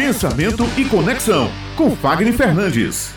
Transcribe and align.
Pensamento 0.00 0.62
e 0.78 0.88
Conexão, 0.88 1.48
com 1.76 1.90
Fagner 1.90 2.32
Fernandes. 2.32 3.14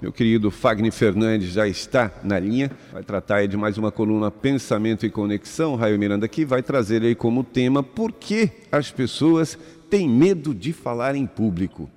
Meu 0.00 0.12
querido 0.12 0.48
Fagner 0.48 0.92
Fernandes 0.92 1.48
já 1.48 1.66
está 1.66 2.08
na 2.22 2.38
linha, 2.38 2.70
vai 2.92 3.02
tratar 3.02 3.44
de 3.48 3.56
mais 3.56 3.76
uma 3.76 3.90
coluna 3.90 4.30
Pensamento 4.30 5.04
e 5.04 5.10
Conexão. 5.10 5.74
Raio 5.74 5.98
Miranda 5.98 6.24
aqui 6.24 6.44
vai 6.44 6.62
trazer 6.62 7.02
aí 7.02 7.16
como 7.16 7.42
tema 7.42 7.82
por 7.82 8.12
que 8.12 8.48
as 8.70 8.92
pessoas 8.92 9.56
têm 9.90 10.08
medo 10.08 10.54
de 10.54 10.72
falar 10.72 11.16
em 11.16 11.26
público. 11.26 11.90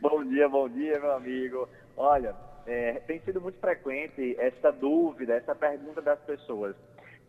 Bom 0.00 0.24
dia, 0.24 0.48
bom 0.48 0.68
dia, 0.68 1.00
meu 1.00 1.12
amigo. 1.16 1.68
Olha, 1.96 2.36
é, 2.68 3.00
tem 3.04 3.20
sido 3.24 3.40
muito 3.40 3.58
frequente 3.58 4.36
essa 4.38 4.70
dúvida, 4.70 5.34
essa 5.34 5.56
pergunta 5.56 6.00
das 6.00 6.20
pessoas. 6.20 6.76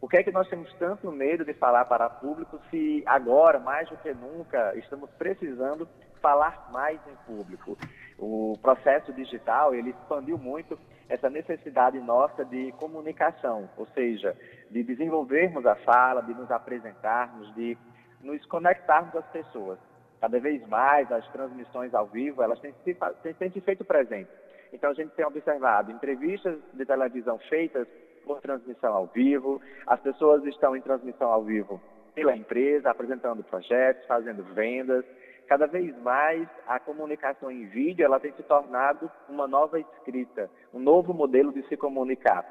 Por 0.02 0.09
que 0.09 0.18
é 0.18 0.23
que 0.23 0.31
nós 0.31 0.49
temos 0.49 0.73
tanto 0.79 1.11
medo 1.11 1.45
de 1.45 1.54
falar 1.54 1.86
para 1.86 2.09
público 2.09 2.59
se 2.71 3.04
agora, 3.05 3.59
mais 3.59 3.88
do 3.88 3.95
que 3.97 4.11
nunca, 4.15 4.75
estamos 4.75 5.07
precisando 5.11 5.88
falar 6.20 6.71
mais 6.71 7.00
em 7.07 7.15
público? 7.28 7.78
O 8.18 8.57
processo 8.64 9.14
digital, 9.14 9.75
ele 9.75 9.92
expandiu 9.92 10.39
muito 10.39 10.78
essa 11.07 11.29
necessidade 11.29 12.00
nossa 12.00 12.43
de 12.43 12.71
comunicação, 12.79 13.69
ou 13.78 13.86
seja, 13.93 14.36
de 14.71 14.82
desenvolvermos 14.82 15.68
a 15.68 15.75
fala, 15.75 16.23
de 16.23 16.33
nos 16.33 16.50
apresentarmos, 16.50 17.54
de 17.54 17.78
nos 18.21 18.43
conectarmos 18.47 19.15
às 19.15 19.25
pessoas. 19.28 19.78
Cada 20.20 20.39
vez 20.39 20.68
mais 20.68 21.11
as 21.11 21.28
transmissões 21.31 21.93
ao 21.93 22.07
vivo, 22.07 22.42
elas 22.42 22.59
têm 22.59 22.73
se, 22.83 22.97
têm 23.36 23.51
feito 23.51 23.86
presentes. 23.86 24.33
Então 24.73 24.89
a 24.89 24.93
gente 24.95 25.11
tem 25.11 25.25
observado 25.25 25.92
entrevistas 25.92 26.57
de 26.73 26.86
televisão 26.86 27.37
feitas 27.50 27.87
por 28.25 28.42
transmissão 28.42 28.93
ao 28.93 29.07
vivo, 29.07 29.61
as 29.88 30.00
pessoas 30.00 30.43
estão 30.46 30.75
em 30.75 30.82
transmissão 30.82 31.32
ao 31.32 31.43
vivo 31.43 31.82
pela 32.14 32.36
empresa, 32.36 32.89
apresentando 32.89 33.44
projetos, 33.44 34.06
fazendo 34.06 34.44
vendas. 34.53 35.06
Cada 35.48 35.67
vez 35.67 35.95
mais 36.02 36.48
a 36.67 36.80
comunicação 36.80 37.52
em 37.52 37.66
vídeo 37.66 38.06
ela 38.06 38.20
tem 38.20 38.31
se 38.34 38.44
tornado 38.44 39.12
uma 39.28 39.48
nova 39.48 39.80
escrita, 39.80 40.50
um 40.73 40.80
novo 40.80 41.14
modelo 41.14 41.52
de 41.52 41.62
se 41.68 41.76
comunicar. 41.76 42.45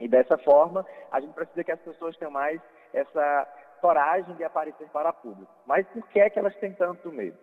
E 0.00 0.08
dessa 0.08 0.36
forma, 0.38 0.84
a 1.12 1.20
gente 1.20 1.32
precisa 1.32 1.62
que 1.62 1.72
as 1.72 1.80
pessoas 1.80 2.16
tenham 2.16 2.32
mais 2.32 2.60
essa 2.92 3.46
coragem 3.80 4.34
de 4.34 4.44
aparecer 4.44 4.88
para 4.88 5.12
público. 5.12 5.52
Mas 5.66 5.86
por 5.88 6.06
que 6.08 6.18
é 6.18 6.30
que 6.30 6.38
elas 6.38 6.56
têm 6.56 6.72
tanto 6.72 7.12
medo? 7.12 7.38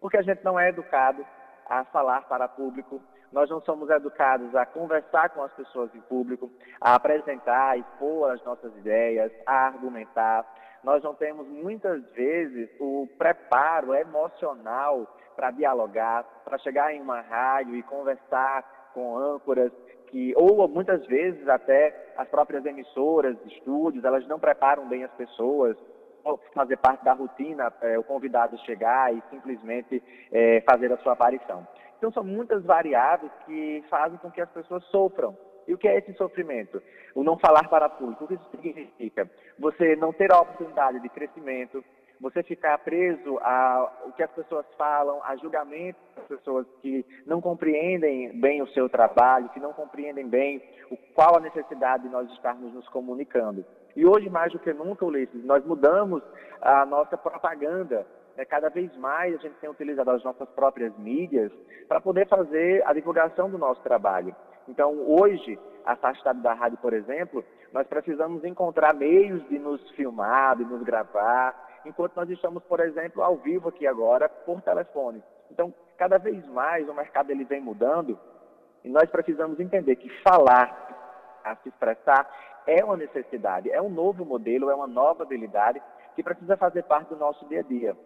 Porque 0.00 0.16
a 0.16 0.22
gente 0.22 0.42
não 0.42 0.58
é 0.58 0.70
educado 0.70 1.24
a 1.66 1.84
falar 1.84 2.22
para 2.22 2.48
público, 2.48 3.00
nós 3.32 3.48
não 3.48 3.60
somos 3.62 3.88
educados 3.90 4.54
a 4.54 4.66
conversar 4.66 5.30
com 5.30 5.42
as 5.42 5.52
pessoas 5.52 5.94
em 5.94 6.00
público, 6.02 6.50
a 6.80 6.94
apresentar, 6.94 7.78
expor 7.78 8.30
as 8.30 8.44
nossas 8.44 8.76
ideias, 8.76 9.32
a 9.46 9.66
argumentar. 9.66 10.46
Nós 10.84 11.02
não 11.02 11.14
temos 11.14 11.46
muitas 11.48 12.04
vezes 12.12 12.68
o 12.78 13.08
preparo 13.16 13.94
emocional 13.94 15.06
para 15.34 15.50
dialogar, 15.50 16.24
para 16.44 16.58
chegar 16.58 16.92
em 16.92 17.00
uma 17.00 17.20
rádio 17.20 17.76
e 17.76 17.82
conversar 17.82 18.90
com 18.92 19.16
âncoras 19.16 19.72
que 20.08 20.34
ou 20.36 20.68
muitas 20.68 21.06
vezes 21.06 21.48
até 21.48 22.12
as 22.18 22.28
próprias 22.28 22.66
emissoras, 22.66 23.36
estúdios, 23.46 24.04
elas 24.04 24.26
não 24.28 24.38
preparam 24.38 24.86
bem 24.86 25.04
as 25.04 25.12
pessoas 25.12 25.76
fazer 26.54 26.76
parte 26.76 27.04
da 27.04 27.14
rotina 27.14 27.72
é, 27.80 27.98
o 27.98 28.04
convidado 28.04 28.56
chegar 28.58 29.12
e 29.12 29.22
simplesmente 29.30 30.02
é, 30.30 30.60
fazer 30.60 30.92
a 30.92 30.98
sua 30.98 31.14
aparição. 31.14 31.66
Então, 32.02 32.10
são 32.10 32.24
muitas 32.24 32.64
variáveis 32.64 33.30
que 33.46 33.84
fazem 33.88 34.18
com 34.18 34.28
que 34.28 34.40
as 34.40 34.50
pessoas 34.50 34.82
sofram. 34.86 35.38
E 35.68 35.72
o 35.72 35.78
que 35.78 35.86
é 35.86 35.98
esse 35.98 36.12
sofrimento? 36.14 36.82
O 37.14 37.22
não 37.22 37.38
falar 37.38 37.68
para 37.68 37.88
público. 37.88 38.24
O 38.24 38.26
que 38.26 38.34
isso 38.34 38.50
significa? 38.50 39.30
Você 39.56 39.94
não 39.94 40.12
ter 40.12 40.32
a 40.32 40.40
oportunidade 40.40 40.98
de 40.98 41.08
crescimento, 41.08 41.84
você 42.20 42.42
ficar 42.42 42.76
preso 42.78 43.38
ao 43.38 44.10
que 44.16 44.22
as 44.24 44.32
pessoas 44.32 44.66
falam, 44.76 45.22
a 45.22 45.36
julgamento 45.36 45.96
das 46.16 46.26
pessoas 46.26 46.66
que 46.80 47.06
não 47.24 47.40
compreendem 47.40 48.36
bem 48.40 48.60
o 48.62 48.68
seu 48.70 48.88
trabalho, 48.88 49.50
que 49.50 49.60
não 49.60 49.72
compreendem 49.72 50.26
bem 50.26 50.60
o, 50.90 50.96
qual 51.14 51.36
a 51.36 51.40
necessidade 51.40 52.02
de 52.02 52.08
nós 52.08 52.28
estarmos 52.32 52.74
nos 52.74 52.88
comunicando. 52.88 53.64
E 53.94 54.04
hoje, 54.04 54.28
mais 54.28 54.50
do 54.52 54.58
que 54.58 54.72
nunca, 54.72 55.04
Ulisses, 55.04 55.44
nós 55.44 55.64
mudamos 55.64 56.20
a 56.60 56.84
nossa 56.84 57.16
propaganda 57.16 58.04
é, 58.36 58.44
cada 58.44 58.68
vez 58.68 58.94
mais 58.96 59.34
a 59.34 59.38
gente 59.38 59.54
tem 59.56 59.68
utilizado 59.70 60.10
as 60.10 60.22
nossas 60.24 60.48
próprias 60.50 60.96
mídias 60.98 61.52
para 61.88 62.00
poder 62.00 62.26
fazer 62.28 62.82
a 62.86 62.92
divulgação 62.92 63.50
do 63.50 63.58
nosso 63.58 63.82
trabalho. 63.82 64.34
Então, 64.68 64.94
hoje, 65.06 65.58
afastado 65.84 66.40
da 66.40 66.54
rádio, 66.54 66.78
por 66.78 66.92
exemplo, 66.92 67.44
nós 67.72 67.86
precisamos 67.86 68.44
encontrar 68.44 68.94
meios 68.94 69.46
de 69.48 69.58
nos 69.58 69.90
filmar, 69.90 70.56
de 70.56 70.64
nos 70.64 70.82
gravar, 70.82 71.80
enquanto 71.84 72.16
nós 72.16 72.30
estamos, 72.30 72.62
por 72.64 72.80
exemplo, 72.80 73.22
ao 73.22 73.36
vivo 73.36 73.68
aqui 73.68 73.86
agora, 73.86 74.28
por 74.28 74.60
telefone. 74.62 75.22
Então, 75.50 75.74
cada 75.98 76.18
vez 76.18 76.46
mais 76.48 76.88
o 76.88 76.94
mercado 76.94 77.30
ele 77.30 77.44
vem 77.44 77.60
mudando 77.60 78.18
e 78.84 78.88
nós 78.88 79.08
precisamos 79.10 79.60
entender 79.60 79.96
que 79.96 80.08
falar, 80.22 81.40
a 81.44 81.56
se 81.56 81.68
expressar, 81.68 82.28
é 82.66 82.84
uma 82.84 82.96
necessidade, 82.96 83.70
é 83.70 83.82
um 83.82 83.90
novo 83.90 84.24
modelo, 84.24 84.70
é 84.70 84.74
uma 84.74 84.86
nova 84.86 85.24
habilidade 85.24 85.82
que 86.14 86.22
precisa 86.22 86.56
fazer 86.56 86.84
parte 86.84 87.08
do 87.08 87.16
nosso 87.16 87.46
dia 87.48 87.60
a 87.60 87.62
dia. 87.62 87.96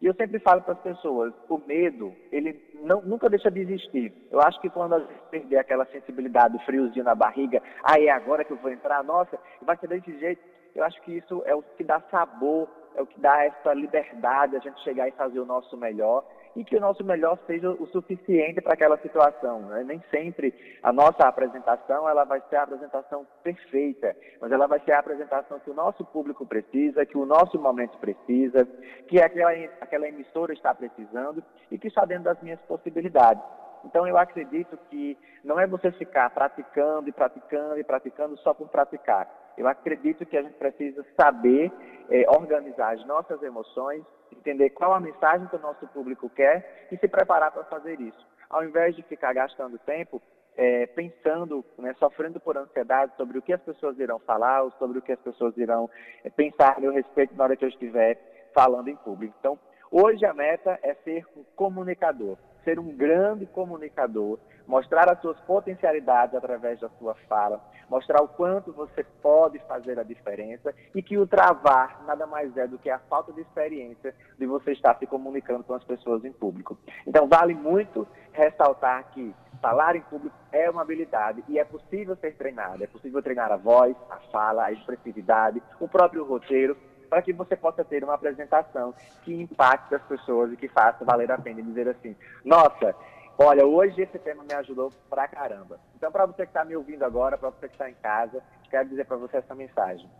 E 0.00 0.06
eu 0.06 0.14
sempre 0.14 0.38
falo 0.38 0.60
para 0.62 0.74
as 0.74 0.80
pessoas, 0.80 1.32
o 1.48 1.58
medo, 1.58 2.14
ele 2.30 2.60
não, 2.82 3.00
nunca 3.02 3.28
deixa 3.28 3.50
de 3.50 3.60
existir. 3.60 4.12
Eu 4.30 4.40
acho 4.40 4.60
que 4.60 4.68
quando 4.68 4.94
a 4.94 4.98
gente 4.98 5.12
perder 5.30 5.58
aquela 5.58 5.86
sensibilidade, 5.86 6.56
o 6.56 6.60
friozinho 6.60 7.04
na 7.04 7.14
barriga, 7.14 7.62
ah, 7.82 7.98
é 7.98 8.10
agora 8.10 8.44
que 8.44 8.52
eu 8.52 8.56
vou 8.56 8.70
entrar, 8.70 9.02
nossa, 9.02 9.38
vai 9.62 9.76
ser 9.78 9.88
desse 9.88 10.18
jeito. 10.18 10.42
Eu 10.74 10.84
acho 10.84 11.00
que 11.02 11.12
isso 11.12 11.42
é 11.46 11.54
o 11.54 11.62
que 11.62 11.84
dá 11.84 12.00
sabor, 12.10 12.68
é 12.94 13.02
o 13.02 13.06
que 13.06 13.20
dá 13.20 13.44
essa 13.44 13.74
liberdade, 13.74 14.56
a 14.56 14.60
gente 14.60 14.80
chegar 14.82 15.08
e 15.08 15.12
fazer 15.12 15.40
o 15.40 15.44
nosso 15.44 15.76
melhor 15.76 16.24
e 16.56 16.64
que 16.64 16.76
o 16.76 16.80
nosso 16.80 17.02
melhor 17.04 17.38
seja 17.46 17.70
o 17.70 17.86
suficiente 17.88 18.60
para 18.60 18.74
aquela 18.74 18.96
situação. 18.98 19.60
Né? 19.62 19.84
Nem 19.84 20.02
sempre 20.10 20.54
a 20.82 20.92
nossa 20.92 21.26
apresentação 21.26 22.08
ela 22.08 22.24
vai 22.24 22.40
ser 22.48 22.56
a 22.56 22.62
apresentação 22.62 23.26
perfeita, 23.42 24.16
mas 24.40 24.52
ela 24.52 24.66
vai 24.66 24.80
ser 24.80 24.92
a 24.92 25.00
apresentação 25.00 25.58
que 25.58 25.70
o 25.70 25.74
nosso 25.74 26.04
público 26.04 26.46
precisa, 26.46 27.04
que 27.04 27.18
o 27.18 27.26
nosso 27.26 27.58
momento 27.58 27.98
precisa, 27.98 28.64
que 29.08 29.20
aquela, 29.20 29.50
aquela 29.80 30.08
emissora 30.08 30.52
está 30.52 30.72
precisando 30.74 31.42
e 31.70 31.78
que 31.78 31.88
está 31.88 32.04
dentro 32.04 32.24
das 32.24 32.40
minhas 32.40 32.60
possibilidades. 32.62 33.42
Então 33.84 34.06
eu 34.06 34.16
acredito 34.16 34.78
que 34.88 35.18
não 35.42 35.58
é 35.58 35.66
você 35.66 35.90
ficar 35.92 36.30
praticando 36.30 37.08
e 37.08 37.12
praticando 37.12 37.78
e 37.78 37.84
praticando 37.84 38.36
só 38.38 38.54
por 38.54 38.68
praticar. 38.68 39.43
Eu 39.56 39.68
acredito 39.68 40.26
que 40.26 40.36
a 40.36 40.42
gente 40.42 40.54
precisa 40.54 41.04
saber 41.18 41.72
é, 42.10 42.28
organizar 42.28 42.94
as 42.94 43.06
nossas 43.06 43.42
emoções, 43.42 44.02
entender 44.32 44.70
qual 44.70 44.92
a 44.92 45.00
mensagem 45.00 45.46
que 45.48 45.56
o 45.56 45.60
nosso 45.60 45.86
público 45.88 46.28
quer 46.30 46.88
e 46.90 46.96
se 46.96 47.08
preparar 47.08 47.52
para 47.52 47.64
fazer 47.64 48.00
isso. 48.00 48.26
Ao 48.50 48.64
invés 48.64 48.94
de 48.94 49.02
ficar 49.02 49.32
gastando 49.32 49.78
tempo 49.78 50.20
é, 50.56 50.86
pensando, 50.86 51.64
né, 51.78 51.94
sofrendo 51.98 52.38
por 52.38 52.56
ansiedade 52.56 53.12
sobre 53.16 53.38
o 53.38 53.42
que 53.42 53.52
as 53.52 53.60
pessoas 53.62 53.98
irão 53.98 54.18
falar, 54.20 54.62
ou 54.62 54.70
sobre 54.72 54.98
o 54.98 55.02
que 55.02 55.12
as 55.12 55.18
pessoas 55.20 55.56
irão 55.56 55.90
é, 56.22 56.30
pensar 56.30 56.76
a 56.76 56.80
meu 56.80 56.92
respeito 56.92 57.34
na 57.34 57.44
hora 57.44 57.56
que 57.56 57.64
eu 57.64 57.68
estiver 57.68 58.50
falando 58.54 58.88
em 58.88 58.96
público. 58.96 59.34
Então, 59.40 59.58
hoje 59.90 60.24
a 60.24 60.32
meta 60.32 60.78
é 60.82 60.94
ser 60.94 61.26
um 61.36 61.42
comunicador 61.56 62.36
ser 62.64 62.78
um 62.78 62.96
grande 62.96 63.46
comunicador, 63.46 64.38
mostrar 64.66 65.10
as 65.10 65.20
suas 65.20 65.38
potencialidades 65.40 66.34
através 66.34 66.80
da 66.80 66.88
sua 66.98 67.14
fala, 67.28 67.60
mostrar 67.88 68.22
o 68.22 68.28
quanto 68.28 68.72
você 68.72 69.04
pode 69.22 69.58
fazer 69.60 69.98
a 69.98 70.02
diferença 70.02 70.74
e 70.94 71.02
que 71.02 71.18
o 71.18 71.26
travar 71.26 72.02
nada 72.06 72.26
mais 72.26 72.56
é 72.56 72.66
do 72.66 72.78
que 72.78 72.90
a 72.90 72.98
falta 72.98 73.32
de 73.32 73.42
experiência 73.42 74.14
de 74.38 74.46
você 74.46 74.72
estar 74.72 74.96
se 74.98 75.06
comunicando 75.06 75.64
com 75.64 75.74
as 75.74 75.84
pessoas 75.84 76.24
em 76.24 76.32
público. 76.32 76.78
Então, 77.06 77.28
vale 77.28 77.54
muito 77.54 78.06
ressaltar 78.32 79.10
que 79.12 79.34
falar 79.60 79.96
em 79.96 80.00
público 80.02 80.36
é 80.50 80.68
uma 80.68 80.82
habilidade 80.82 81.44
e 81.48 81.58
é 81.58 81.64
possível 81.64 82.16
ser 82.16 82.34
treinado. 82.34 82.82
É 82.82 82.86
possível 82.86 83.22
treinar 83.22 83.52
a 83.52 83.56
voz, 83.56 83.94
a 84.10 84.16
fala, 84.30 84.64
a 84.64 84.72
expressividade, 84.72 85.62
o 85.78 85.88
próprio 85.88 86.24
roteiro 86.24 86.76
para 87.14 87.22
que 87.22 87.32
você 87.32 87.54
possa 87.54 87.84
ter 87.84 88.02
uma 88.02 88.14
apresentação 88.14 88.92
que 89.22 89.32
impacte 89.32 89.94
as 89.94 90.02
pessoas 90.02 90.52
e 90.52 90.56
que 90.56 90.66
faça 90.66 91.04
valer 91.04 91.30
a 91.30 91.38
pena 91.38 91.62
dizer 91.62 91.86
assim, 91.88 92.16
nossa, 92.44 92.92
olha, 93.38 93.64
hoje 93.64 94.02
esse 94.02 94.18
tema 94.18 94.42
me 94.42 94.52
ajudou 94.52 94.90
pra 95.08 95.28
caramba. 95.28 95.78
Então, 95.94 96.10
para 96.10 96.26
você 96.26 96.42
que 96.42 96.50
está 96.50 96.64
me 96.64 96.74
ouvindo 96.74 97.04
agora, 97.04 97.38
para 97.38 97.50
você 97.50 97.68
que 97.68 97.74
está 97.74 97.88
em 97.88 97.94
casa, 97.94 98.42
quero 98.68 98.88
dizer 98.88 99.06
para 99.06 99.16
você 99.16 99.36
essa 99.36 99.54
mensagem. 99.54 100.10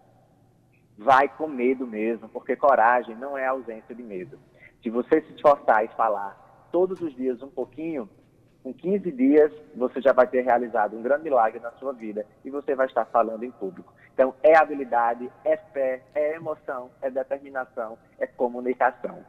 Vai 0.97 1.29
com 1.29 1.49
medo 1.49 1.85
mesmo, 1.85 2.29
porque 2.29 2.55
coragem 2.55 3.17
não 3.17 3.37
é 3.37 3.45
ausência 3.45 3.93
de 3.93 4.03
medo. 4.05 4.39
Se 4.81 4.89
você 4.89 5.21
se 5.23 5.35
esforçar 5.35 5.85
e 5.85 5.89
falar 5.97 6.69
todos 6.71 7.01
os 7.01 7.13
dias 7.17 7.43
um 7.43 7.51
pouquinho, 7.51 8.09
com 8.65 8.73
15 8.73 9.13
dias, 9.13 9.53
você 9.77 10.01
já 10.01 10.15
vai 10.15 10.27
ter 10.27 10.41
realizado 10.41 10.97
um 10.97 11.03
grande 11.03 11.25
milagre 11.25 11.61
na 11.61 11.71
sua 11.73 11.93
vida 11.93 12.25
e 12.43 12.49
você 12.51 12.75
vai 12.75 12.87
estar 12.87 13.05
falando 13.05 13.45
em 13.45 13.51
público. 13.51 13.93
Então, 14.15 14.35
é 14.43 14.57
habilidade, 14.57 15.31
é 15.45 15.57
fé, 15.57 16.01
é 16.15 16.35
emoção, 16.35 16.91
é 17.03 17.11
determinação, 17.11 17.99
é 18.19 18.27
comunicação. 18.27 19.25